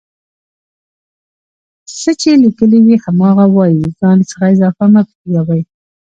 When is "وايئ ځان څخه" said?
3.55-4.43